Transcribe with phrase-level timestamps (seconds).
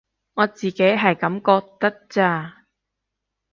[0.33, 2.65] 我自己係噉覺得咋